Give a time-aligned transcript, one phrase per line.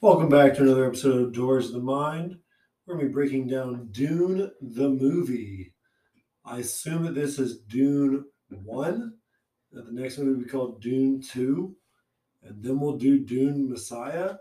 [0.00, 2.38] Welcome back to another episode of Doors of the Mind.
[2.86, 5.74] We're going to be breaking down Dune the movie.
[6.44, 9.14] I assume that this is Dune 1,
[9.72, 11.74] that the next one will be called Dune 2,
[12.44, 14.36] and then we'll do Dune Messiah.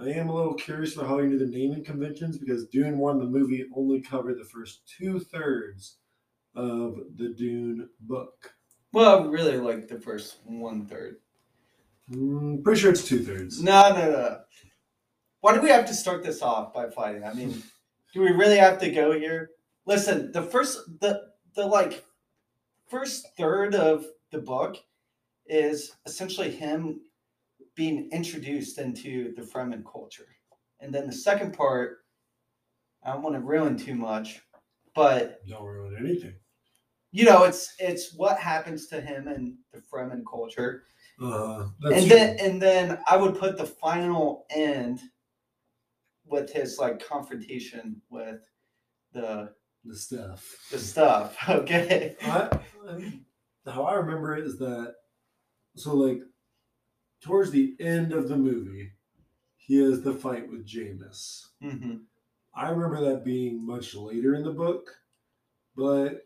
[0.00, 3.18] I am a little curious about how you do the naming conventions because Dune 1,
[3.18, 5.98] the movie, only covered the first two thirds
[6.54, 8.54] of the Dune book.
[8.94, 11.16] Well, I really like the first one third.
[12.10, 13.62] Mm, pretty sure it's two thirds.
[13.62, 14.38] No, no, no.
[15.46, 17.22] Why do we have to start this off by fighting?
[17.22, 17.62] I mean,
[18.12, 19.50] do we really have to go here?
[19.86, 21.22] Listen, the first the
[21.54, 22.04] the like
[22.88, 24.76] first third of the book
[25.46, 27.00] is essentially him
[27.76, 30.26] being introduced into the Fremen culture.
[30.80, 31.98] And then the second part,
[33.04, 34.40] I don't want to ruin too much,
[34.96, 36.34] but Don't ruin anything.
[37.12, 40.82] you know, it's it's what happens to him in the Fremen culture.
[41.22, 45.02] Uh, that's and then and then I would put the final end
[46.26, 48.40] with his like confrontation with
[49.12, 49.52] the
[49.84, 50.56] the stuff.
[50.72, 51.36] the stuff.
[51.48, 52.16] Okay.
[52.22, 52.48] I,
[52.88, 53.20] I-
[53.70, 54.94] how I remember it is that
[55.74, 56.20] so like
[57.20, 58.92] towards the end of the movie,
[59.56, 61.46] he has the fight with Jamis.
[61.60, 61.96] hmm
[62.54, 64.88] I remember that being much later in the book,
[65.76, 66.22] but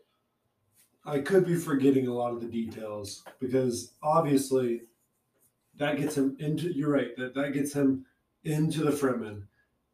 [1.03, 4.83] I could be forgetting a lot of the details because obviously
[5.77, 6.71] that gets him into.
[6.71, 8.05] You're right that that gets him
[8.43, 9.43] into the Fremen.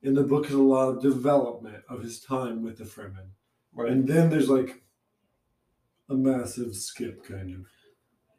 [0.08, 3.27] In the book is a lot of development of his time with the Fremen.
[3.73, 3.91] Right.
[3.91, 4.81] And then there's like
[6.09, 7.66] a massive skip, kind of.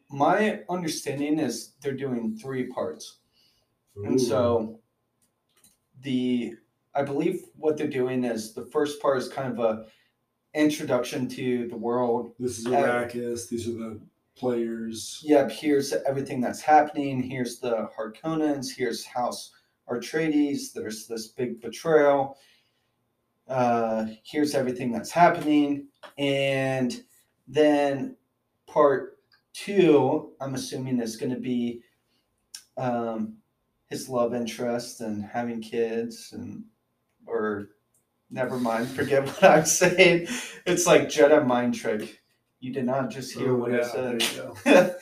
[0.09, 3.19] My understanding is they're doing three parts,
[3.97, 4.81] and so
[6.01, 6.55] the
[6.95, 9.85] I believe what they're doing is the first part is kind of a
[10.55, 13.47] introduction to the world this is uh, Arrakis.
[13.47, 14.01] These are the
[14.39, 15.21] players.
[15.23, 17.23] yep, here's everything that's happening.
[17.23, 18.69] Here's the Harkonnens.
[18.75, 19.53] Here's House
[19.91, 20.73] Atreides.
[20.75, 22.37] There's this big betrayal.
[23.49, 27.03] Uh, here's everything that's happening, and
[27.47, 28.15] then
[28.67, 29.19] part
[29.55, 31.81] two, I'm assuming is going to be
[32.77, 33.39] um,
[33.89, 36.65] his love interest and having kids, and
[37.27, 37.69] or
[38.31, 40.29] never mind, forget what I'm saying.
[40.67, 42.21] It's like Jedi mind trick.
[42.61, 44.21] You did not just hear Oh, what I said.
[44.21, 44.95] there you go.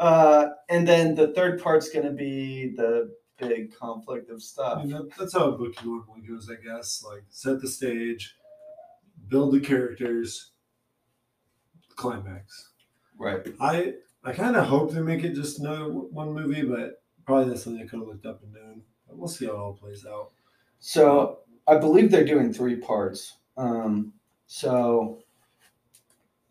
[0.02, 4.84] uh, and then the third part's gonna be the big conflict of I stuff.
[4.84, 7.04] mean, that, that's how a book normally goes, I guess.
[7.06, 8.36] Like, set the stage,
[9.28, 10.52] build the characters,
[11.96, 12.70] climax.
[13.18, 13.46] Right.
[13.60, 13.94] I
[14.24, 17.82] I kind of hope they make it just another one movie, but probably that's something
[17.82, 18.82] I could have looked up and known.
[19.06, 20.32] But we'll see how it all plays out.
[20.78, 23.38] So I believe they're doing three parts.
[23.56, 24.12] Um,
[24.46, 25.22] so.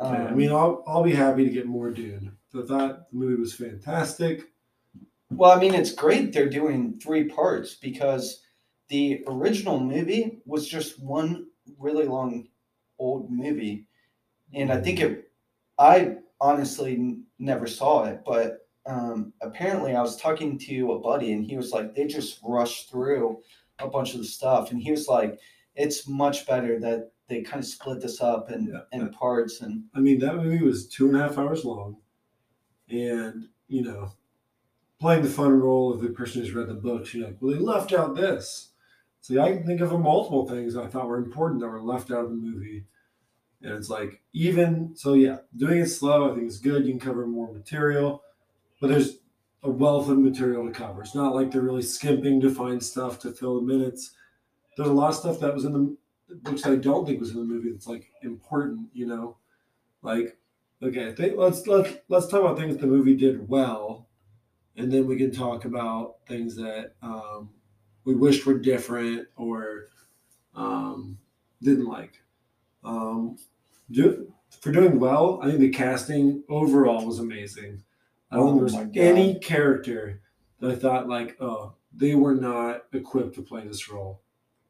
[0.01, 2.35] Yeah, I um, mean, I'll, I'll be happy to get more Dune.
[2.53, 4.51] I thought the movie was fantastic.
[5.31, 8.41] Well, I mean, it's great they're doing three parts because
[8.89, 11.47] the original movie was just one
[11.79, 12.47] really long
[12.99, 13.87] old movie.
[14.53, 15.31] And I think it,
[15.79, 21.33] I honestly n- never saw it, but um, apparently I was talking to a buddy
[21.33, 23.41] and he was like, they just rushed through
[23.79, 24.71] a bunch of the stuff.
[24.71, 25.39] And he was like,
[25.75, 28.81] it's much better that they kind of split this up in, Yeah.
[28.97, 29.61] in parts.
[29.61, 31.97] And I mean, that movie was two and a half hours long,
[32.89, 34.11] and you know,
[34.99, 37.59] playing the fun role of the person who's read the books, you're like, well, they
[37.59, 38.69] left out this.
[39.21, 42.25] So I can think of multiple things I thought were important that were left out
[42.25, 42.85] of the movie,
[43.61, 46.85] and it's like even so, yeah, doing it slow I think is good.
[46.85, 48.21] You can cover more material,
[48.79, 49.17] but there's
[49.63, 51.01] a wealth of material to cover.
[51.01, 54.11] It's not like they're really skimping to find stuff to fill the minutes.
[54.77, 57.37] There's a lot of stuff that was in the that I don't think was in
[57.37, 59.37] the movie that's like important, you know.
[60.01, 60.37] Like,
[60.83, 64.07] okay, I think let's let let's talk about things the movie did well,
[64.77, 67.49] and then we can talk about things that um,
[68.03, 69.85] we wished were different or
[70.55, 71.17] um,
[71.61, 72.21] didn't like.
[72.83, 73.37] Um,
[73.91, 74.31] do,
[74.61, 77.83] for doing well, I think the casting overall was amazing.
[78.31, 80.21] I don't Oh think there's any character
[80.59, 84.21] that I thought like, oh, they were not equipped to play this role.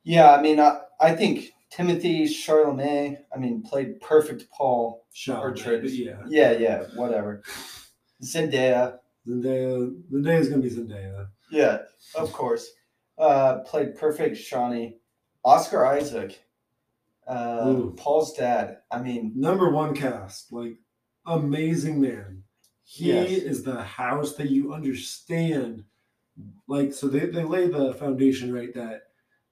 [0.04, 5.74] yeah, I mean, I, I think Timothée Chalamet, I mean, played perfect Paul yeah,
[6.28, 7.42] Yeah, yeah, whatever.
[8.24, 9.92] Zendaya, Zendaya.
[10.12, 11.28] Zendaya's gonna be Zendaya.
[11.52, 11.80] yeah,
[12.16, 12.70] of course.
[13.18, 14.96] Uh, played perfect Chani.
[15.44, 16.40] Oscar Isaac,
[17.28, 18.80] uh, Paul's dad.
[18.92, 20.78] I mean, Number one cast, like
[21.26, 22.44] amazing man.
[22.84, 23.30] He Yes.
[23.30, 25.84] is the house that you understand.
[26.68, 29.04] Like, so they, they lay the foundation right that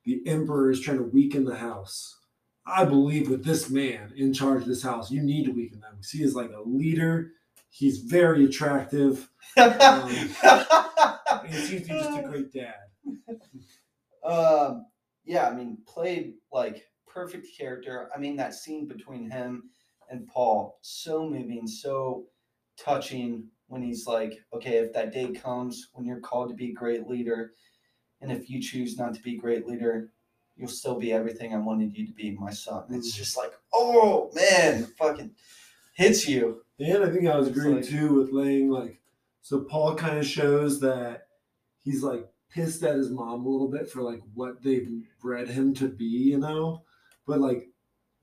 [0.04, 2.18] the emperor is trying to weaken the house.
[2.66, 5.96] I believe with this man in charge of this house, you need to weaken them.
[5.96, 7.32] 'cause He is like a leader.
[7.76, 9.30] He's very attractive.
[9.58, 10.12] And
[11.48, 12.76] he seems to be just a great dad.
[14.24, 14.86] Um,
[15.26, 18.12] yeah, I mean, played like perfect character.
[18.16, 19.72] I mean, that scene between him
[20.12, 22.26] and Paul, so moving, so
[22.78, 26.74] touching when he's like, okay, if that day comes when you're called to be a
[26.74, 27.54] great leader,
[28.22, 30.12] and if you choose not to be a great leader,
[30.56, 32.84] you'll still be everything I wanted you to be, my son.
[32.92, 35.32] It's just like, oh man, fucking
[35.96, 36.63] hits you.
[36.80, 39.00] And I think I was It's agreeing like- too with laying like
[39.42, 41.28] so Paul kind of shows that
[41.84, 44.90] he's like pissed at his mom a little bit for like what they've
[45.22, 46.84] bred him to be, you know?
[47.26, 47.70] But like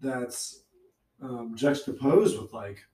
[0.00, 0.62] that's
[1.20, 2.86] um juxtaposed with like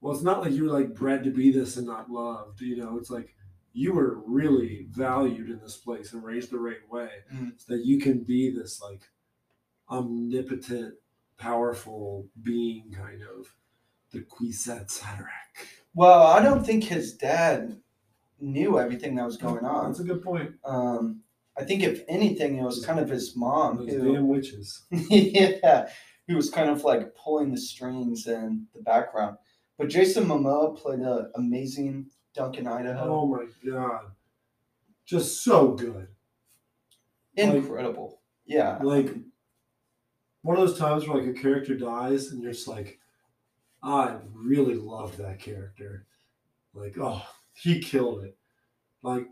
[0.00, 2.76] well it's not like you were like bred to be this and not loved, you
[2.76, 3.36] know, it's like
[3.74, 7.52] you were really valued in this place and raised the right way Mhm.
[7.58, 9.08] so that you can be this like
[9.90, 10.94] omnipotent,
[11.38, 13.54] powerful being kind of
[14.12, 15.66] the Kwisatz Haderach.
[15.94, 17.76] Well, I don't think his dad
[18.40, 19.86] knew everything that was going on.
[19.88, 20.52] That's a good point.
[20.64, 21.20] Um,
[21.58, 24.82] I think if anything, it was kind of his mom Those who, damn witches.
[24.90, 25.88] yeah,
[26.28, 29.36] who was kind of like pulling the strings in the background.
[29.78, 33.20] But Jason Momoa played an amazing Duncan Idaho.
[33.22, 34.12] Oh my god.
[35.04, 36.08] Just so good.
[37.36, 38.20] like- Incredible.
[38.46, 38.78] yeah.
[38.82, 39.14] Like
[40.42, 42.98] one of those times where like a character dies and you're just like,
[43.82, 46.06] I really loved that character.
[46.74, 47.22] Like, oh,
[47.54, 48.36] he killed it.
[49.02, 49.26] Like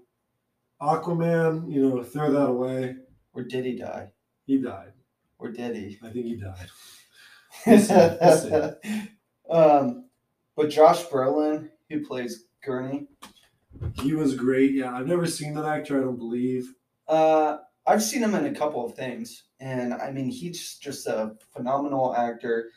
[0.82, 2.96] Aquaman, you know, throw that away.
[3.32, 4.10] Or did he die?
[4.46, 4.92] He died.
[5.38, 5.98] Or did he?
[6.02, 6.68] I think he died.
[7.66, 8.76] We'll see, we'll
[9.50, 10.06] um,
[10.56, 13.08] but Josh Brolin, who plays Gurney,
[14.02, 14.72] He was great.
[14.72, 15.98] Yeah, I've never seen that actor.
[15.98, 16.72] I don't believe.
[17.08, 21.36] Uh, I've seen him in a couple of things, and I mean, he's just a
[21.52, 22.70] phenomenal actor.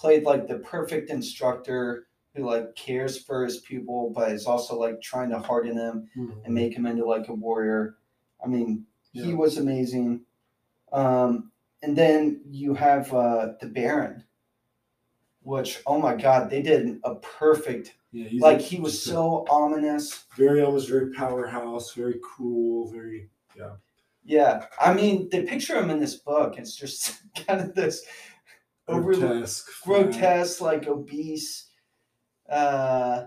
[0.00, 5.02] Played like the perfect instructor who like cares for his pupil, but is also like
[5.02, 6.08] trying to harden him
[6.44, 7.96] and make him into like a warrior.
[8.42, 10.22] I mean, he was amazing.
[10.90, 11.52] Um,
[11.82, 14.24] and then you have uh, the Baron,
[15.42, 17.94] which oh my god, they did a perfect.
[18.12, 20.24] Yeah, Like a- he was just a so ominous.
[20.34, 23.72] very almost very powerhouse, very cruel, very Yeah,
[24.24, 28.02] Yeah, I mean, the picture him in this book, it's just kind of this
[28.90, 29.68] overly grotesque.
[29.84, 31.68] grotesque, like obese,
[32.50, 33.24] uh,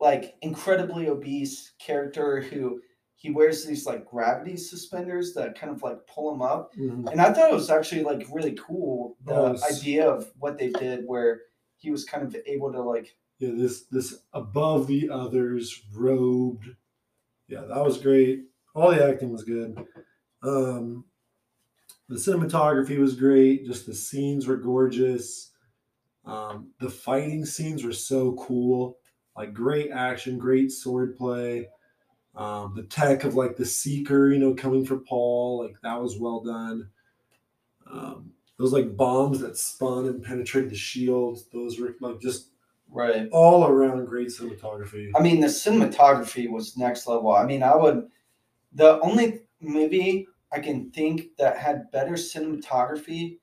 [0.00, 2.80] like incredibly obese character who
[3.16, 6.72] he wears these like gravity suspenders that kind of like pull him up.
[6.74, 7.10] Mhm.
[7.10, 11.04] And I thought it was actually like really cool the idea of what they did,
[11.06, 11.42] where
[11.76, 16.66] he was kind of able to like Yeah, this this above the others robed.
[17.48, 18.44] Yeah, that was great.
[18.74, 19.84] All the acting was good.
[20.42, 21.04] Um,
[22.10, 23.64] the cinematography was great.
[23.64, 25.52] Just the scenes were gorgeous.
[26.24, 28.98] Um, the fighting scenes were so cool.
[29.36, 31.68] Like great action, great sword play.
[32.34, 36.18] Um, the tech of like the seeker, you know, coming for Paul, like that was
[36.18, 36.90] well done.
[37.88, 42.50] Um, those like bombs that spun and penetrated the shields, those were like just
[42.90, 43.28] right.
[43.30, 45.12] all around great cinematography.
[45.14, 47.30] I mean, the cinematography was next level.
[47.30, 48.08] I mean, I would.
[48.72, 53.38] The only movie I can think that had better cinematography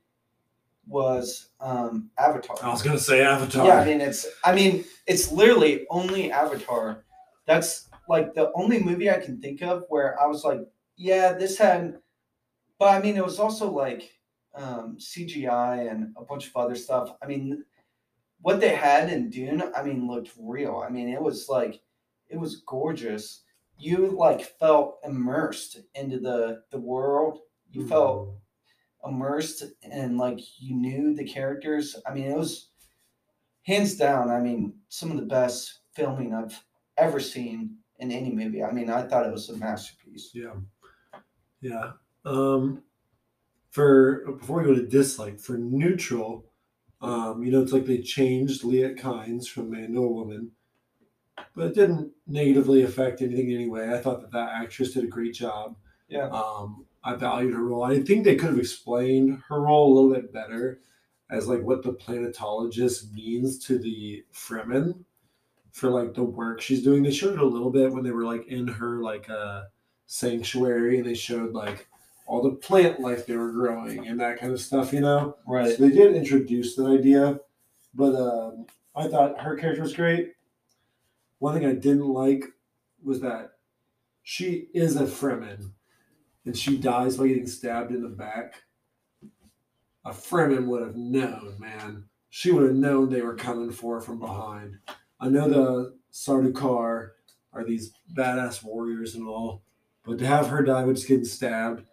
[0.86, 2.58] was um, Avatar.
[2.62, 3.66] I was gonna say Avatar.
[3.66, 4.26] Yeah, I mean, it's.
[4.44, 7.04] I mean, it's literally only Avatar.
[7.46, 10.62] That's like the only movie I can think of where I was like,
[10.96, 12.00] yeah, this had.
[12.80, 14.12] But I mean, it was also like
[14.56, 17.12] um, CGI and a bunch of other stuff.
[17.22, 17.64] I mean,
[18.42, 20.84] what they had in Dune, I mean, looked real.
[20.86, 21.82] I mean, it was like,
[22.30, 23.44] it was gorgeous.
[23.80, 27.40] You like felt immersed into the the world.
[27.72, 27.90] You Mm-hmm.
[27.90, 28.38] felt
[29.06, 31.96] immersed and like you knew the characters.
[32.06, 32.72] I mean, it was
[33.64, 34.30] hands down.
[34.30, 36.64] I mean, some of the best filming I've
[36.98, 38.64] ever seen in any movie.
[38.64, 40.32] I mean, I thought it was a masterpiece.
[40.34, 40.56] Yeah.
[41.62, 41.94] Yeah.
[42.26, 42.84] Um
[43.72, 46.46] for before we go to dislike, for neutral,
[47.02, 50.52] um, you know, it's like they changed Liet Kynes from man to a woman,
[51.56, 53.94] but it didn't negatively affect anything anyway.
[53.94, 55.76] I thought that that actress did a great job.
[56.08, 56.30] Yeah.
[56.30, 57.84] Um, I valued her role.
[57.84, 60.82] I think they could have explained her role a little bit better
[61.30, 65.04] as like what the planetologist means to the Fremen
[65.72, 67.04] for like the work she's doing.
[67.04, 69.64] They showed it a little bit when they were like in her like uh
[70.08, 71.88] sanctuary and they showed like
[72.28, 75.38] all the plant life they were growing and that kind of stuff, you know?
[75.48, 75.76] Right.
[75.76, 77.40] So they did introduce that idea,
[77.94, 78.66] but um,
[78.96, 80.34] I thought her character was great.
[81.40, 82.46] One thing I didn't like
[83.04, 83.52] was that
[84.24, 85.72] she is a Fremen
[86.46, 88.56] and she dies by getting stabbed in the back.
[90.06, 92.06] A Fremen would have known, man.
[92.30, 94.78] She would have known they were coming for her from behind.
[95.20, 97.10] I know the Sardaukar
[97.54, 99.64] are these badass warriors and all,
[100.06, 101.84] but to have her die by just getting stabbed,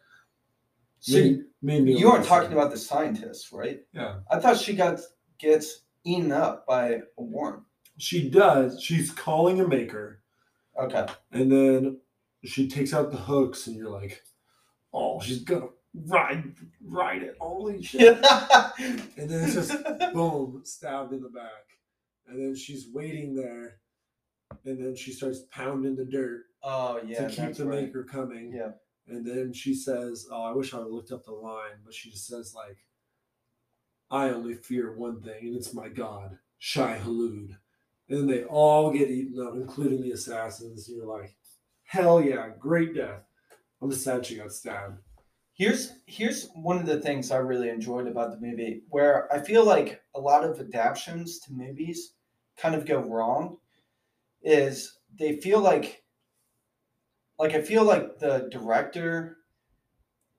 [1.00, 3.82] So Made- made me you aren't talking about the scientist, right?
[3.92, 5.00] Yeah, I thought she got
[5.38, 7.66] gets eaten up by a worm.
[7.98, 8.82] She does.
[8.82, 10.20] She's calling a maker,
[10.78, 11.06] Okay.
[11.32, 12.00] and then
[12.44, 14.22] she takes out the hooks, and you're like,
[14.92, 17.36] "Oh, she's gonna ride, ride it!
[17.40, 18.16] Holy shit!"
[18.78, 19.72] and then it's just
[20.12, 21.78] boom, stabbed in the back,
[22.26, 23.80] and then she's waiting there,
[24.64, 27.82] and then she starts pounding the dirt oh yeah, to keep the right.
[27.84, 28.52] maker coming.
[28.52, 28.72] Yeah.
[29.06, 32.10] And then she says, "Oh, I wish I would looked up the line," but she
[32.10, 32.78] just says like,
[34.10, 37.56] "I only fear one thing, and it's my god, Shai-Hulud."
[38.08, 40.88] And then they all get eaten up, including the assassins.
[40.88, 41.34] You're like,
[41.84, 43.23] "Hell yeah, great death!"
[43.80, 45.00] I'm just sad she got stabbed.
[45.54, 49.64] Here's here's one of the things I really enjoyed about the movie, where I feel
[49.64, 52.14] like a lot of adaptations to movies
[52.56, 53.58] kind of go wrong,
[54.42, 56.04] is they feel like
[57.38, 59.38] like I feel like the director,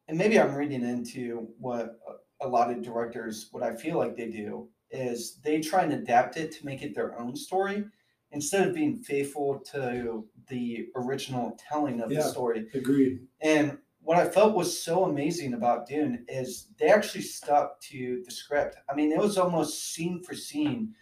[0.07, 1.99] and maybe I'm reading into what
[2.41, 6.37] a lot of directors what I feel like they do is they try and adapt
[6.37, 7.85] it to make it their own story
[8.31, 12.19] instead of being faithful to the original telling of Yeah.
[12.23, 12.67] the story.
[12.73, 13.19] Agreed.
[13.41, 18.31] And what I felt was so amazing about Dune is they actually stuck to the
[18.31, 18.75] script.
[18.89, 20.93] I mean, it was almost scene for scene,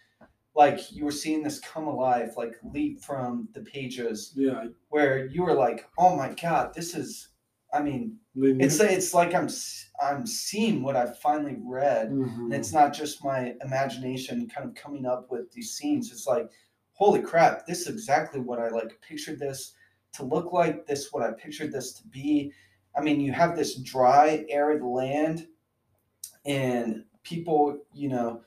[0.56, 5.44] like you were seeing this come alive, like leap from the pages, Yeah, where you
[5.44, 7.30] were like, "Oh my god, this is."
[7.74, 8.18] I mean,
[8.62, 9.50] it's it's like I'm
[10.01, 12.46] I'm seeing what I finally read, Mhm.
[12.46, 16.12] and it's not just my imagination kind of coming up with these scenes.
[16.12, 16.50] It's like
[16.96, 19.74] holy crap this is exactly what i like pictured this
[20.12, 22.51] to look like this what i pictured this to be.
[22.96, 25.48] I mean you have this dry arid land
[26.46, 28.42] and people you know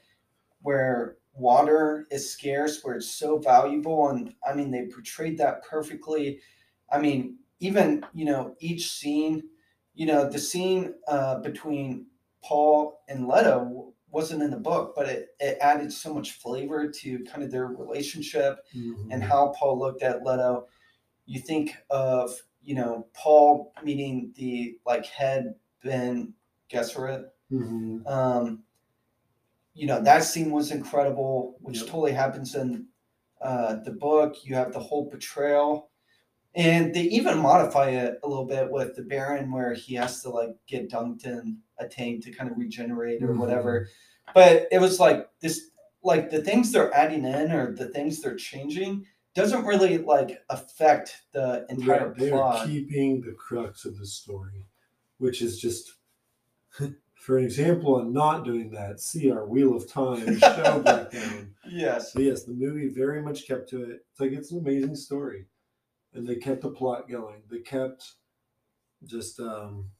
[0.62, 4.08] where water is scarce where it's so valuable.
[4.10, 6.40] And i mean they portrayed that perfectly.
[6.90, 9.48] I mean even you know each scene
[9.94, 12.06] you know the scene uh, between
[12.42, 17.24] Paul and Leto wasn't in the book, but it, it added so much flavor to
[17.24, 19.08] kind of their relationship Mhm.
[19.12, 20.68] and how Paul looked at Leto.
[21.26, 22.30] You think of,
[22.62, 26.28] you know, Paul meeting the like head Bene
[26.70, 27.30] Gesserit.
[27.50, 28.06] Mhm.
[28.06, 28.64] Um,
[29.74, 31.86] you know, that scene was incredible, which Yep.
[31.86, 32.88] totally happens in
[33.42, 34.44] uh, the book.
[34.44, 35.90] You have the whole betrayal.
[36.56, 40.30] And they even modify it a little bit with the Baron, where he has to
[40.30, 43.38] like get dunked in a tank to kind of regenerate or Mhm.
[43.38, 43.88] whatever.
[44.34, 45.70] But it was like this,
[46.02, 51.24] like the things they're adding in or the things they're changing doesn't really like affect
[51.32, 52.66] the entire Right, they plot.
[52.66, 54.64] keeping the crux of the story,
[55.18, 55.92] which is just,
[57.16, 61.54] for an example, on not doing that, see our Wheel of Time show breakdown.
[61.68, 62.14] yes.
[62.14, 64.06] So yes, the movie very much kept to it.
[64.10, 65.44] It's like it's an amazing story,
[66.16, 67.42] and they kept the plot going.
[67.50, 68.12] They kept
[69.04, 69.90] just um,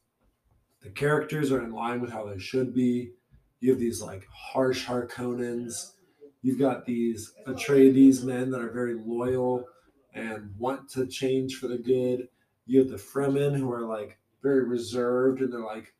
[0.81, 3.11] the characters are in line with how they should be.
[3.59, 5.93] You have these like harsh Harkonnens.
[6.41, 9.65] You've got these Atreides men that are very loyal
[10.13, 12.27] and want to change for the good.
[12.65, 15.93] You have the Fremen who are like very reserved and they're like,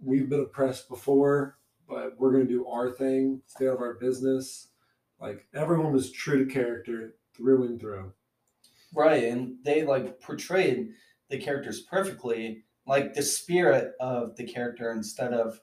[0.00, 3.94] we've been oppressed before, but we're going to do our thing, stay out of our
[3.94, 4.68] business.
[5.20, 8.12] Like everyone was true to character through and through.
[8.94, 10.90] Right, and they like portrayed
[11.28, 15.60] the characters perfectly, like the spirit of the character instead of,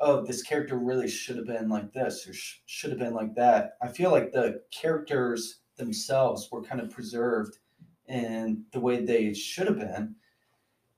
[0.00, 3.34] oh, this character really should have been like this or sh- should have been like
[3.36, 3.72] that.
[3.82, 7.58] I feel like the characters themselves were kind of preserved
[8.06, 10.16] in the way they should have been.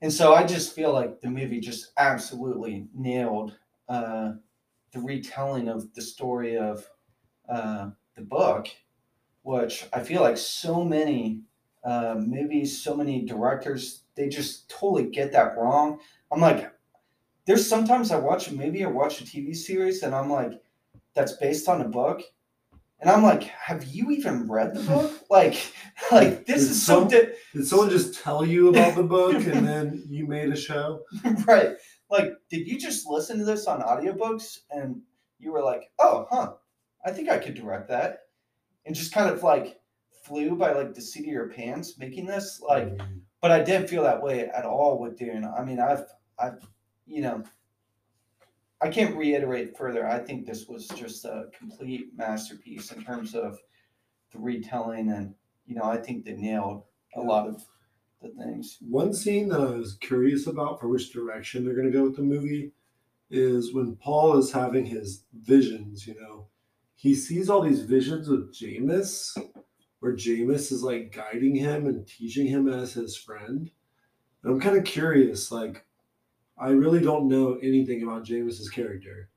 [0.02, 3.57] And so I just feel like the movie just absolutely nailed
[3.88, 4.33] uh,
[4.93, 6.88] the retelling of the story of
[7.49, 8.69] uh, the book,
[9.43, 11.43] which I feel like so many
[11.85, 15.99] uh, movies, so many directors, they just totally get that wrong.
[16.33, 16.73] I'm like,
[17.47, 20.53] there's sometimes I watch a movie or watch a TV series and I'm like,
[21.15, 22.23] that's based on a book.
[23.01, 25.13] And I'm like, have you even read the book?
[25.31, 25.73] Like,
[26.13, 29.35] like this Did is so some- di- Did someone just tell you about the book
[29.35, 31.03] and then you made a show?
[31.47, 31.77] right.
[32.11, 35.01] Like, did you just listen to this on audiobooks and
[35.39, 36.53] you were like, oh, huh,
[37.07, 38.25] I think I could direct that.
[38.85, 39.80] And just kind of like
[40.23, 42.61] flew by like the seat of your pants making this?
[42.61, 45.45] Like, Mm, but I didn't feel that way at all with Dune.
[45.45, 46.05] I mean, I've,
[46.39, 46.67] I've,
[47.07, 47.43] you know,
[48.83, 50.07] I can't reiterate further.
[50.07, 53.59] I think this was just a complete masterpiece in terms of
[54.33, 55.35] the retelling, and
[55.67, 56.85] you know, I think they nailed
[57.15, 57.65] a lot of
[58.23, 58.79] the things.
[58.81, 62.17] One scene that I was curious about for which direction they're going to go with
[62.17, 62.73] the movie
[63.31, 66.49] is when Paul is having his visions, you know,
[66.95, 69.37] he sees all these visions with Jamis,
[70.00, 73.71] where Jamis is like guiding him and teaching him as his friend.
[74.42, 75.85] And I'm kind of curious, like,
[76.59, 79.30] I really don't know anything about Jamis's character.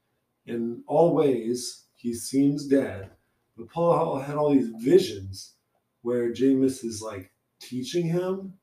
[0.46, 3.12] In all ways, he seems dead.
[3.58, 5.54] But Paul had all these visions
[6.02, 8.54] where Jamis is like teaching him.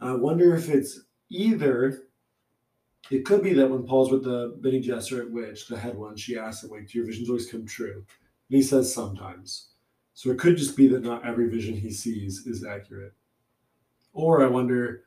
[0.00, 1.00] I wonder if it's
[1.30, 2.02] either
[3.10, 6.36] it could be that when Paul's with the Bene Gesserit witch, the head one, she
[6.36, 8.04] asks him, like, do your visions always come true?
[8.48, 9.68] And he says sometimes.
[10.16, 13.12] So it could just be that not every vision he sees is accurate.
[14.14, 15.02] Or I wonder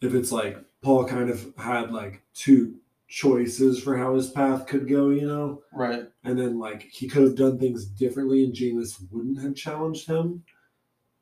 [0.00, 4.88] if it's like Paul kind of had like two choices for how his path could
[4.88, 5.62] go, you know?
[5.74, 6.04] Right.
[6.24, 10.42] And then like he could have done things differently and Jamis wouldn't have challenged him.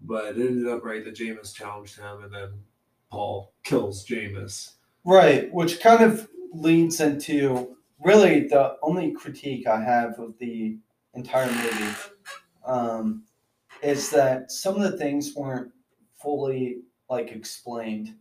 [0.00, 2.50] But it ended up right that Jamis challenged him and then
[3.10, 4.74] Paul kills Jamis.
[5.04, 10.76] Right, which kind of leads into really the only critique I have of the
[11.14, 11.94] entire movie
[12.64, 13.24] um,
[13.82, 15.70] is that some of the things weren't
[16.20, 16.78] fully
[17.10, 18.14] like explained,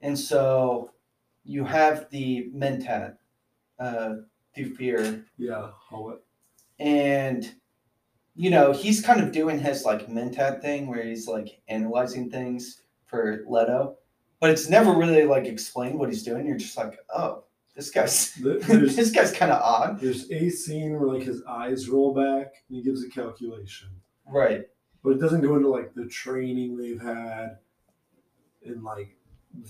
[0.00, 0.90] and so
[1.44, 3.16] you have the mentat
[3.78, 4.14] uh,
[4.56, 6.18] Thufir, Yeah, Hawat.
[6.78, 7.50] and
[8.34, 12.82] you know he's kind of doing his like mentat thing where he's like analyzing things
[13.06, 13.96] for Leto,
[14.40, 16.46] but it's never really like explained what he's doing.
[16.46, 17.44] You're just like, oh,
[17.78, 22.12] this guy's this guy's kind of odd, there's a scene where like his eyes roll
[22.12, 23.88] back and he gives a calculation.
[24.26, 24.64] right?
[25.04, 27.58] But it doesn't go into like the training they've had
[28.66, 29.16] and like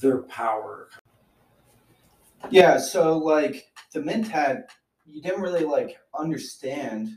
[0.01, 0.89] their power.
[2.51, 4.63] Yeah, so like the mentat,
[5.05, 7.11] you didn't really like understand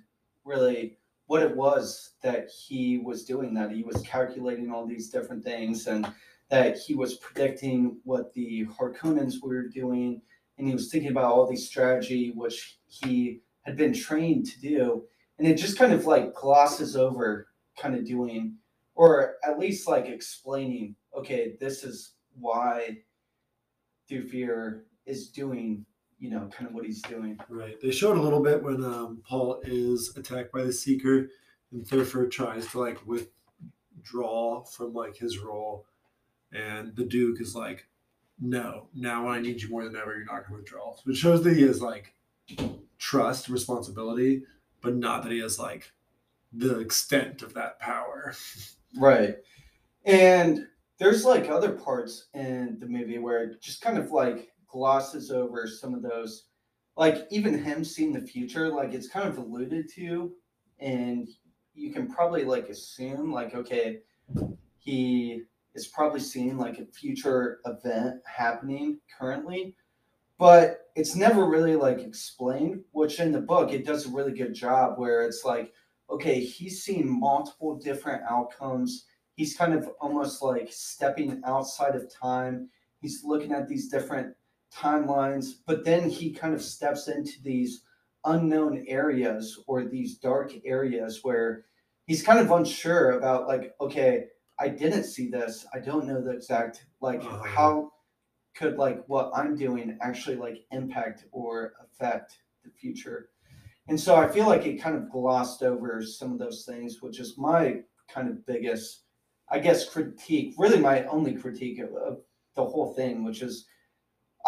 [0.43, 3.53] really what it was that he was doing.
[3.53, 6.05] That he was calculating all these different things, and
[6.49, 10.21] that he was predicting what the Harkonnens were doing,
[10.61, 15.03] and he was thinking about all these strategy which he had been trained to do,
[15.39, 18.57] and it just kind of like glosses over kind of doing,
[18.93, 20.95] or at least like explaining.
[21.17, 22.99] Okay, this is why
[24.09, 25.83] Thufir is doing,
[26.19, 27.39] you know, kind of what he's doing.
[27.49, 27.81] Right.
[27.81, 31.29] They showed a little bit when um, Paul is attacked by the Seeker
[31.71, 35.85] and Thufir tries to like withdraw from like his role.
[36.53, 37.87] And the Duke is like,
[38.41, 40.95] no, now when I need you more than ever, you're not going to withdraw.
[40.95, 42.13] So it shows that he has like
[42.97, 44.43] trust, responsibility,
[44.81, 45.91] but not that he has like
[46.51, 48.33] the extent of that power.
[48.97, 49.37] Right.
[50.05, 55.31] And there's like other parts in the movie where it just kind of like glosses
[55.31, 56.47] over some of those
[56.97, 60.31] like even him seeing the future like it's kind of alluded to
[60.79, 61.27] and
[61.73, 63.99] you can probably like assume like okay
[64.77, 65.43] he
[65.75, 69.75] is probably seeing like a future event happening currently
[70.41, 74.55] but it's never really like explained which in the book it does a really good
[74.55, 75.71] job where it's like
[76.09, 79.05] okay he's seen multiple different outcomes.
[79.35, 82.69] He's kind of almost like stepping outside of time.
[83.01, 84.35] He's looking at these different
[84.75, 87.83] timelines but then he kind of steps into these
[88.25, 91.65] unknown areas or these dark areas where
[92.07, 94.25] he's kind of unsure about like okay
[94.65, 95.65] i didn't see this.
[95.73, 97.43] I don't know the exact like Uh-huh.
[97.57, 97.71] how
[98.57, 102.29] could like what i'm doing actually like impact or affect
[102.63, 103.19] the future.
[103.87, 107.19] And so i feel like it kind of glossed over some of those things which
[107.23, 107.63] is my
[108.13, 108.87] kind of biggest
[109.49, 112.13] i guess critique really my only critique of, of
[112.57, 113.65] the whole thing which is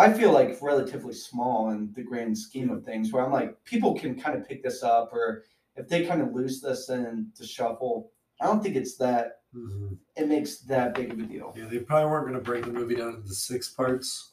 [0.05, 3.93] I feel like relatively small in the grand scheme of things, where I'm like, people
[3.93, 5.43] can kind of pick this up, or
[5.75, 9.97] if they kind of lose this in the shuffle, I don't think it's that Mhm.
[10.15, 11.53] it makes that big of a deal.
[11.55, 14.31] Yeah, they probably weren't going to break the movie down into six parts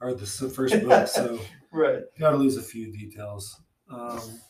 [0.00, 1.08] or the first book.
[1.08, 1.38] So
[1.72, 2.02] Right.
[2.18, 3.60] got to lose a few details.
[3.90, 4.40] Um,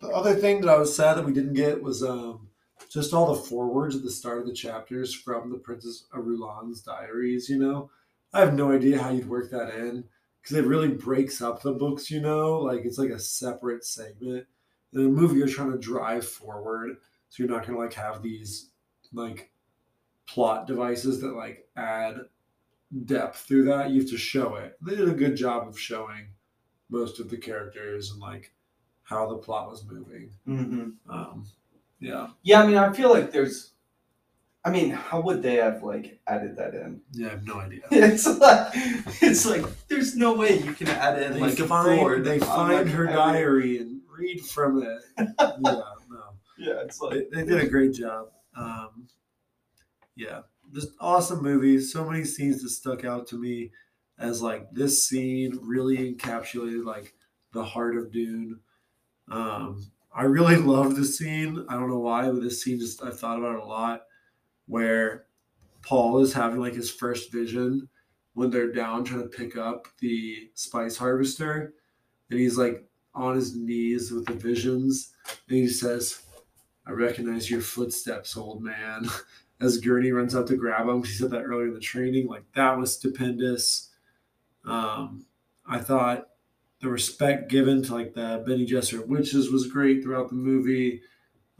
[0.00, 2.48] the other thing that I was sad that we didn't get was um,
[2.88, 7.48] just all the forewords at the start of the chapters from the Princess Irulan's diaries.
[7.50, 7.90] You know,
[8.32, 10.04] I have no idea how you'd work that in
[10.40, 12.10] because it really breaks up the books.
[12.10, 14.46] You know, like it's like a separate segment.
[14.94, 16.96] In a movie, you're trying to drive forward,
[17.28, 18.69] so you're not going to like have these
[19.12, 19.50] like
[20.26, 22.16] plot devices that like add
[23.04, 23.90] depth through that.
[23.90, 24.76] You have to show it.
[24.82, 26.26] They did a good job of showing
[26.88, 28.52] most of the characters and like
[29.02, 30.30] how the plot was moving.
[30.44, 31.46] hmm Um,
[31.98, 33.72] yeah, Yeah, I mean, I feel like there's,
[34.64, 37.00] I mean, how would they have like added that in?
[37.12, 37.80] yeah, I have no idea.
[37.90, 38.70] It's like,
[39.22, 42.88] it's like, there's no way you can add in They like find forward they find
[42.88, 45.02] her every- diary and read from it.
[45.18, 46.22] yeah, no,
[46.58, 48.28] Yeah, it's like, they, they did a great job.
[48.56, 49.08] Um,
[50.16, 51.80] yeah, just awesome movie.
[51.80, 53.70] So many scenes that stuck out to me
[54.18, 57.14] as like this scene really encapsulated like
[57.52, 58.60] the heart of Dune.
[59.30, 61.64] Um, I really love the scene.
[61.68, 64.02] I don't know why, but this scene just I've thought about it a lot.
[64.66, 65.26] Where
[65.82, 67.88] Paul is having like his first vision
[68.34, 71.74] when they're down trying to pick up the spice harvester,
[72.30, 72.84] and he's like
[73.14, 75.14] on his knees with the visions,
[75.48, 76.22] and he says,
[76.90, 79.06] "I recognize your footsteps, old man."
[79.60, 82.26] As Gurney runs out to grab him, he said that earlier in the training.
[82.26, 83.90] Like that was stupendous.
[84.64, 85.26] Um,
[85.68, 86.28] I thought
[86.80, 91.02] the respect given to like the Bene Gesserit witches was great throughout the movie.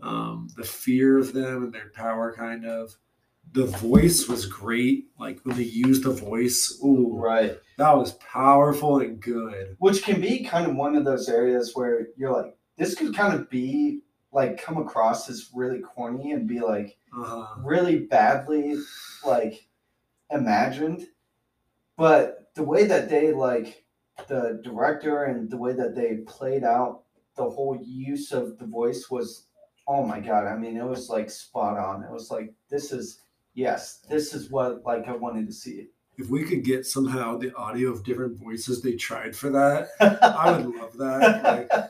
[0.02, 2.96] Um, the fear of them and their power, kind of.
[3.52, 5.08] The voice was great.
[5.18, 7.58] Like when they used the voice, ooh, Right.
[7.76, 9.76] that was powerful and good.
[9.78, 13.34] Which can be kind of one of those areas where you're like, this could kind
[13.34, 14.00] of be
[14.32, 17.46] like come across as really corny and be like Uh-huh.
[17.64, 18.76] really badly
[19.24, 19.66] like
[20.30, 21.06] imagined.
[21.96, 23.84] But the way that they like
[24.28, 27.02] the director and the way that they played out
[27.36, 29.46] the whole use of the voice was
[29.88, 33.22] oh my god i mean it was like spot on it was like this is
[33.54, 35.86] yes this is what like i wanted to see
[36.18, 40.52] If we could get somehow the audio of different voices they tried for that, I
[40.52, 41.42] would love that.
[41.70, 41.88] Like,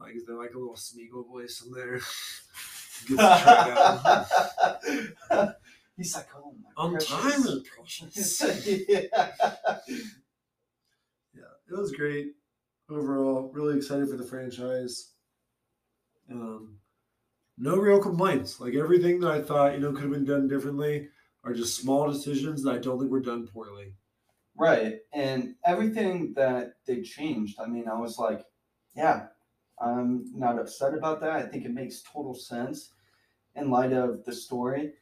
[0.00, 2.00] like is there like a little Smeagol voice in there?
[3.06, 4.26] Gets to try
[4.90, 5.54] it out.
[5.96, 8.42] he's like oh my On precious." time and precious.
[8.88, 9.00] yeah.
[11.34, 12.28] yeah, it was great
[12.90, 13.50] overall.
[13.54, 15.12] Really excited for the franchise.
[16.30, 16.76] Um,
[17.58, 18.60] no real complaints.
[18.60, 21.08] Like everything that I thought you know could have been done differently
[21.44, 23.94] are just small decisions that I don't think were done poorly.
[24.56, 24.96] Right.
[25.14, 28.44] And everything that they changed, I mean, I was like,
[28.94, 29.26] yeah,
[29.80, 31.30] I'm not upset about that.
[31.30, 32.90] I think it makes total sense
[33.56, 34.92] in light of the story.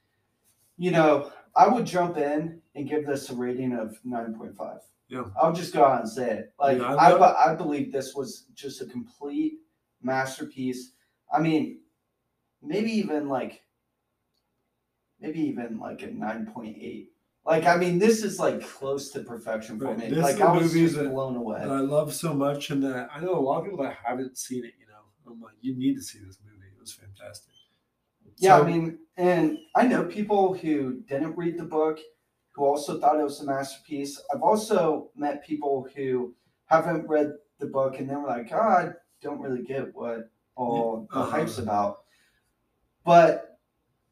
[0.76, 4.78] You know, I would jump in and give this a rating of 9.5.
[5.08, 5.24] Yeah.
[5.40, 6.52] I'll just go out and say it.
[6.60, 9.54] Like, Yeah, I, I- I believe this was just a complete
[10.02, 10.92] masterpiece.
[11.32, 11.80] I mean,
[12.62, 13.62] maybe even like,
[15.20, 17.08] maybe even like a 9.8.
[17.46, 19.98] Like, I mean, this is like close to perfection for Right.
[19.98, 20.08] me.
[20.10, 21.60] This like, is was movies just that- blown away.
[21.60, 24.36] that I love so much, and that I know a lot of people that haven't
[24.36, 24.74] seen it.
[24.78, 26.66] You know, I'm like, you need to see this movie.
[26.74, 27.54] It was fantastic.
[28.36, 31.98] Yeah, So- I mean, and I know people who didn't read the book
[32.52, 34.20] who also thought it was a masterpiece.
[34.32, 36.34] I've also met people who
[36.66, 38.90] haven't read the book and they were like, oh, I
[39.22, 41.30] don't really get what all the Uh-huh.
[41.30, 42.04] hype's about.
[43.04, 43.58] But,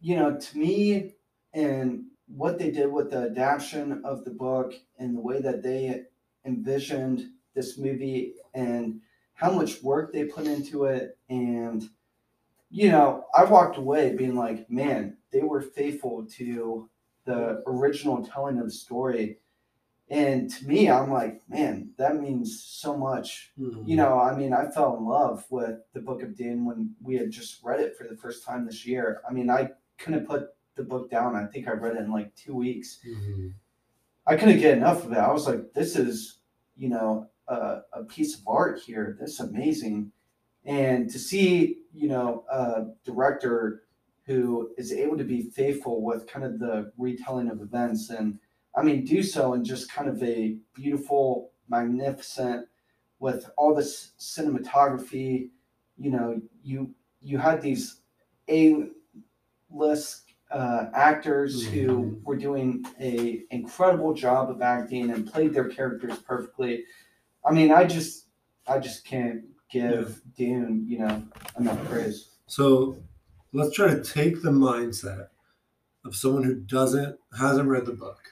[0.01, 1.17] you know, to me,
[1.53, 6.03] and what they did with the adaptation of the book and the way that they
[6.45, 9.01] envisioned this movie and
[9.35, 11.89] how much work they put into it and
[12.71, 16.91] you know, I walked away being like, man, they were faithful to
[17.25, 19.39] the original telling of the story.
[20.09, 23.53] And to me, I'm like, man, that means so much.
[23.59, 23.87] Mhm.
[23.87, 27.17] You know, I mean, I fell in love with the Book of Dune when we
[27.17, 29.21] had just read it for the first time this year.
[29.29, 31.35] I mean, I couldn't put the book down.
[31.35, 33.01] I think I read it in like two weeks.
[33.07, 33.55] Mhm.
[34.27, 35.19] I couldn't get enough of it.
[35.19, 36.41] I was like, this is,
[36.77, 39.17] you know, a, a piece of art here.
[39.21, 40.13] This is amazing.
[40.65, 43.85] And to see, you know, a director
[44.25, 48.39] who is able to be faithful with kind of the retelling of events and
[48.77, 52.69] I mean, do so in just kind of a beautiful, magnificent,
[53.21, 55.49] with all this cinematography.
[55.97, 58.03] You know, you you had these
[58.51, 58.89] A
[59.71, 66.19] list uh, actors who were doing a incredible job of acting and played their characters
[66.19, 66.85] perfectly.
[67.45, 68.27] I mean, I just
[68.67, 71.23] I just can't give Dune, you know,
[71.59, 72.31] enough praise.
[72.47, 72.97] So
[73.53, 75.29] let's try to take the mindset
[76.05, 78.23] of someone who doesn't hasn't read the book,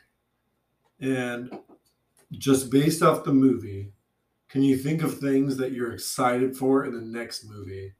[1.00, 1.58] and
[2.32, 3.92] just based off the movie,
[4.48, 7.94] can you think of things that you're excited for in the next movie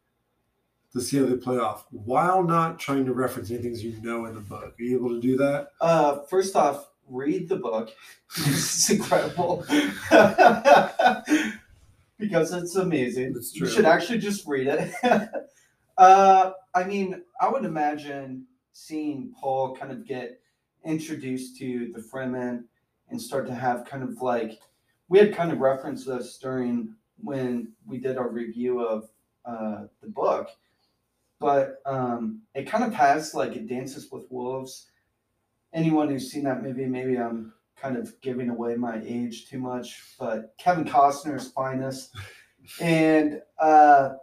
[0.94, 4.24] to see how they play off, while not trying to reference any things you know
[4.26, 4.74] in the book?
[4.78, 5.70] Are you able to do that?
[5.80, 7.90] Uh, first off, read the book.
[8.36, 9.64] it's incredible.
[12.18, 13.34] because it's amazing.
[13.36, 14.94] It's You should actually just read it.
[15.98, 20.40] uh, I mean, I would imagine seeing Paul kind of get
[20.84, 22.64] introduced to the Fremen
[23.10, 24.60] and start to have kind of like
[25.08, 29.08] we had kind of referenced this during when we did our review of
[29.44, 30.48] uh, the book,
[31.44, 34.86] but um, it kind of has like it dances with wolves.
[35.74, 40.00] Anyone who's seen that movie, maybe I'm kind of giving away my age too much,
[40.18, 42.14] but Kevin Costner's finest,
[42.80, 44.14] and uh,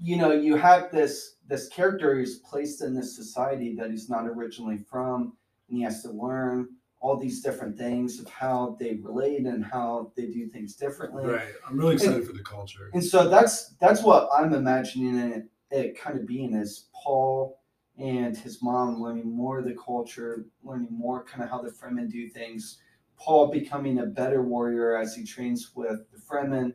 [0.00, 4.26] you know you have this this character who's placed in this society that he's not
[4.26, 5.36] originally from,
[5.68, 6.66] and he has to learn
[7.02, 11.26] all these different things of how they relate and how they do things differently.
[11.26, 11.42] Right.
[11.68, 12.90] I'm really excited for the culture.
[12.94, 17.58] And so that's that's what I'm imagining it, it kind of being is Paul
[17.98, 22.10] and his mom learning more of the culture, learning more kind of how the Fremen
[22.10, 22.78] do things.
[23.16, 26.74] Paul becoming a better warrior as he trains with the Fremen.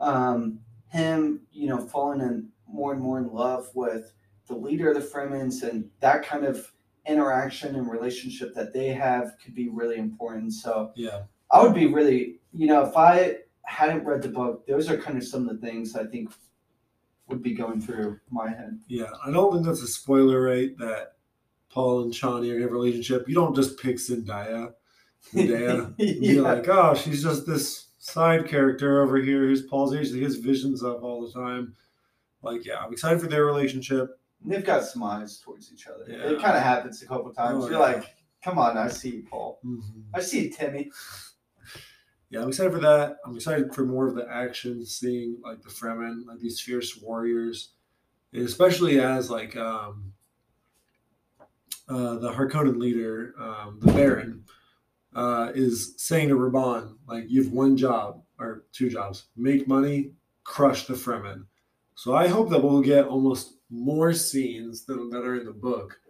[0.00, 4.12] Um, him, you know, falling in more and more in love with
[4.46, 6.72] the leader of the Fremens and that kind of
[7.06, 10.52] interaction and relationship that they have could be really important.
[10.52, 11.22] So Yeah.
[11.50, 15.18] I would be really, you know, if I hadn't read the book, those are kind
[15.18, 16.30] of some of the things I think
[17.28, 18.78] would be going through my head.
[18.88, 19.10] Yeah.
[19.24, 20.76] I don't think that's a spoiler, right?
[20.78, 21.12] That
[21.70, 23.28] Paul and Chani are have a relationship.
[23.28, 24.72] You don't just pick Zendaya.
[25.32, 25.86] Zendaya.
[25.86, 30.16] and be like, oh, she's just this side character over here who's Paul's age that
[30.18, 31.74] he has visions of all the time.
[32.42, 34.20] Like, yeah, I'm excited for their relationship.
[34.42, 36.04] And They've got some eyes towards each other.
[36.06, 36.32] Yeah.
[36.32, 37.64] It kind of happens a couple times.
[37.64, 37.94] Oh, You're yeah.
[37.94, 39.58] like, come on, I see you, Paul.
[39.64, 40.02] Mhm.
[40.12, 40.90] I see you, Timmy.
[42.34, 43.18] Yeah, I'm excited for that.
[43.24, 47.74] I'm excited for more of the action, seeing like the Fremen, like these fierce warriors,
[48.32, 50.12] and especially as like um,
[51.88, 54.42] uh, the Harkonnen leader, um, the Baron,
[55.14, 60.10] uh, is saying to Rabban, like, you have one job or two jobs: make money,
[60.42, 61.44] crush the Fremen.
[61.94, 66.00] So I hope that we'll get almost more scenes than that are in the book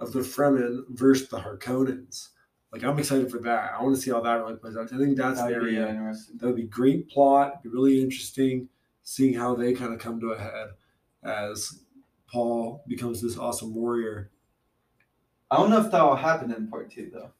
[0.00, 2.28] of the Fremen versus the Harkonnens.
[2.74, 3.74] Like I'm excited for that.
[3.78, 4.92] I want to see how that really plays out.
[4.92, 7.62] I think that's an That'd be area that would be great plot.
[7.62, 8.68] Be really interesting
[9.04, 10.70] seeing how they kind of come to a head
[11.22, 11.84] as
[12.26, 14.32] Paul becomes this awesome warrior.
[15.52, 17.30] I don't know if that will happen in part two, though.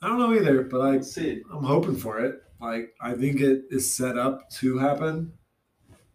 [0.00, 1.42] I don't know either, but I We'll see.
[1.52, 2.44] I'm hoping for it.
[2.60, 5.32] Like I think it is set up to happen,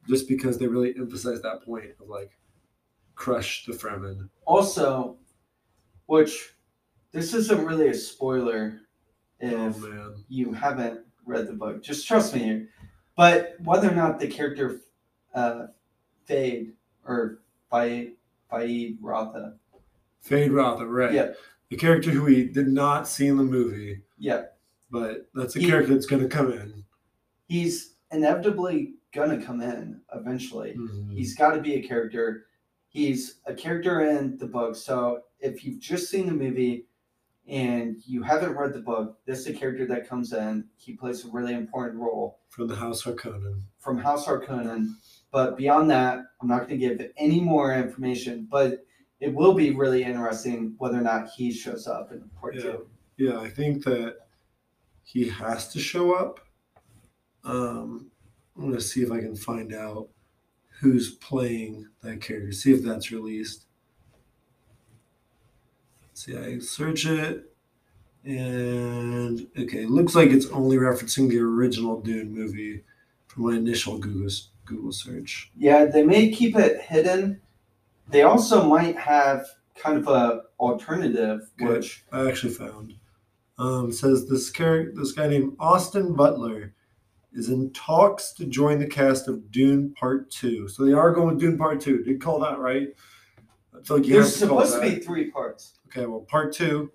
[0.08, 2.32] just because they really emphasize that point of like
[3.16, 4.30] crush the Fremen.
[4.46, 5.18] Also,
[6.06, 6.54] which
[7.12, 8.82] this isn't really a spoiler
[9.40, 11.82] if Oh you haven't read the book.
[11.84, 12.70] Just trust me here.
[13.16, 14.80] But whether or not the character
[15.34, 15.68] uh,
[16.26, 16.74] Fade
[17.06, 17.40] or
[17.72, 18.14] Faid
[18.52, 19.54] Feyd-Rautha,
[20.22, 21.14] Fade Rotha, right?
[21.14, 21.32] Yeah.
[21.70, 24.46] the character who we did not see in the movie, yeah,
[24.90, 26.84] but that's a He- character that's going to come in.
[27.48, 30.76] he's inevitably gonna come in eventually.
[30.78, 31.14] Mhm.
[31.14, 32.46] He's got to be a character.
[32.90, 34.76] He's a character in the book.
[34.76, 36.86] So if you've just seen the movie
[37.50, 40.66] and you haven't read the book, this is a character that comes in.
[40.78, 43.62] He plays a really important role from the House Harkonnen.
[43.80, 44.90] from House Harkonnen.
[45.32, 48.48] But beyond that, I'm not going to give any more information.
[48.50, 48.86] But
[49.20, 52.62] it will be really interesting whether or not he shows up in part Yeah.
[52.62, 52.88] two.
[53.18, 54.16] Yeah, I think that
[55.04, 56.40] he has to show up.
[57.44, 58.12] Um,
[58.56, 60.10] I'm gonna see if I can find out
[60.80, 62.52] who's playing that character.
[62.52, 63.66] See if that's released.
[66.20, 67.50] See, I search it,
[68.26, 72.84] and okay, it looks like it's only referencing the original Dune movie
[73.28, 74.30] from my initial Google
[74.66, 75.50] Google search.
[75.56, 77.40] Yeah, they may keep it hidden.
[78.10, 81.72] They also might have kind of a alternative, Okay.
[81.72, 82.96] which I actually found.
[83.58, 86.74] Um, says this character, this guy named Austin Butler,
[87.32, 90.68] is in talks to join the cast of Dune Part Two.
[90.68, 92.04] So they are going with Dune Part Two.
[92.04, 92.90] Did call that right?
[93.74, 95.79] I feel like there's have to call supposed to be three parts.
[95.90, 96.92] Okay, well, Part Two,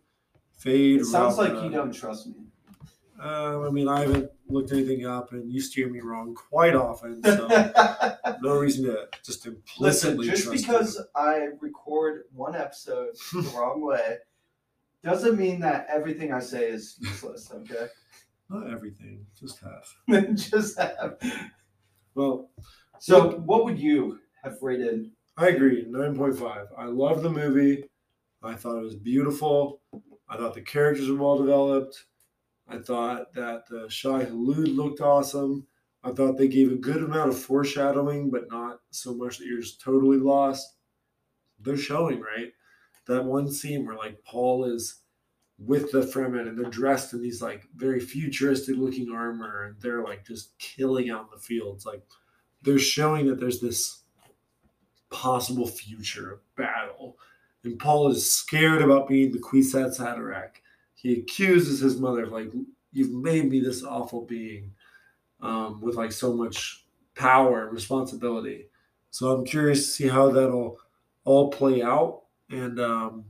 [0.56, 1.00] Fade.
[1.00, 2.34] It sounds like you don't trust me.
[3.20, 7.20] Um, I mean, I haven't looked anything up, and you steer me wrong quite often.
[7.24, 7.48] So
[8.42, 10.28] no reason to just implicitly.
[10.28, 11.04] Listen, just because you.
[11.16, 14.18] I record one episode the wrong way
[15.02, 17.86] doesn't mean that everything I say is useless, okay?
[18.48, 19.96] not everything, just half.
[20.34, 21.14] just half.
[22.14, 22.50] Well,
[23.00, 25.10] So, what would you have rated?
[25.36, 25.84] I agree.
[25.88, 26.68] Nine point five.
[26.78, 27.84] I love the movie.
[28.44, 29.80] I thought it was beautiful.
[30.28, 32.04] I thought the characters were well developed.
[32.68, 35.66] I thought that the Shai-Hulud looked awesome.
[36.02, 39.60] I thought they gave a good amount of foreshadowing, but not so much that you're
[39.60, 40.76] just totally lost.
[41.60, 42.52] They're showing right
[43.06, 45.00] that one scene where like Paul is
[45.58, 50.02] with the Fremen and they're dressed in these like very futuristic looking armor and they're
[50.02, 51.86] like just killing out in the fields.
[51.86, 52.02] Like
[52.62, 54.02] they're showing that there's this
[55.10, 57.16] possible future battle.
[57.64, 60.56] And Paul is scared about being the Kwisatz Haderach.
[60.94, 62.52] He accuses his mother of like,
[62.92, 64.72] "You've made me this awful being,
[65.40, 68.68] um, with like so much power and responsibility."
[69.10, 70.78] So I'm curious to see how that'll
[71.24, 72.22] all play out.
[72.50, 73.24] And um,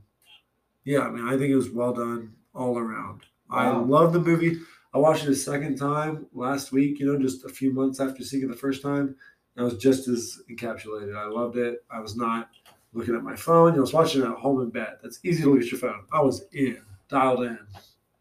[0.83, 3.21] yeah, I mean, I think it was well done all around.
[3.49, 4.59] I love the movie.
[4.93, 6.99] I watched it a second time last week.
[6.99, 9.15] You know, just a few months after seeing it the first time.
[9.57, 11.15] I was just as encapsulated.
[11.15, 11.83] I loved it.
[11.89, 12.49] I was not
[12.95, 13.67] looking at my phone.
[13.69, 14.97] You know, I was watching it at home in bed.
[15.03, 16.05] That's easy to look at your phone.
[16.11, 17.59] I was in, dialed in.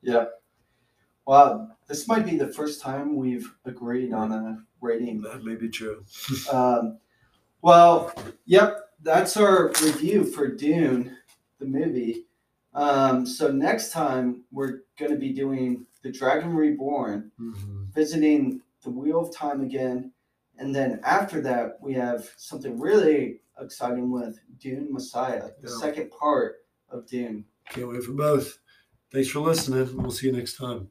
[0.03, 0.27] Yeah.
[1.27, 5.23] Well, this might be the first time we've agreed on a rating.
[5.23, 6.05] That may be true.
[6.53, 6.99] Um,
[7.63, 8.13] well,
[8.45, 11.17] yep, that's our review for Dune,
[11.59, 12.27] the movie.
[12.75, 17.95] Um, so next time we're going to be doing the Dragon Reborn, Mhm.
[17.95, 20.13] visiting the Wheel of Time again,
[20.59, 25.77] and then after that we have something really exciting with Dune Messiah, the Yeah.
[25.79, 27.45] second part of Dune.
[27.71, 28.59] Can't wait for both.
[29.12, 29.97] Thanks for listening.
[29.97, 30.90] We'll see you next time.